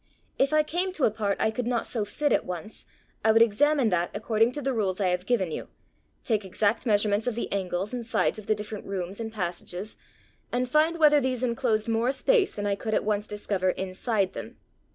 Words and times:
If 0.39 0.51
I 0.51 0.63
came 0.63 0.91
to 0.93 1.03
a 1.03 1.11
part 1.11 1.37
I 1.39 1.51
could 1.51 1.67
not 1.67 1.85
so 1.85 2.03
fit 2.05 2.33
at 2.33 2.43
once, 2.43 2.87
I 3.23 3.31
would 3.31 3.43
examine 3.43 3.89
that 3.89 4.09
according 4.15 4.51
to 4.53 4.61
the 4.63 4.73
rules 4.73 4.99
I 4.99 5.09
have 5.09 5.27
given 5.27 5.51
you, 5.51 5.67
take 6.23 6.43
exact 6.43 6.87
measurements 6.87 7.27
of 7.27 7.35
the 7.35 7.51
angles 7.51 7.93
and 7.93 8.03
sides 8.03 8.39
of 8.39 8.47
the 8.47 8.55
different 8.55 8.87
rooms 8.87 9.19
and 9.19 9.31
passages, 9.31 9.97
and 10.51 10.67
find 10.67 10.97
whether 10.97 11.21
these 11.21 11.43
enclosed 11.43 11.87
more 11.87 12.11
space 12.11 12.55
than 12.55 12.65
I 12.65 12.73
could 12.73 12.95
at 12.95 13.05
once 13.05 13.27
discover 13.27 13.69
inside 13.69 14.33
them. 14.33 14.57